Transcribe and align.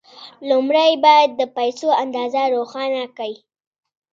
لومړی 0.49 0.91
باید 1.05 1.29
د 1.35 1.41
پيسو 1.55 1.87
اندازه 2.03 2.41
روښانه 2.55 3.03
کړئ. 3.17 3.33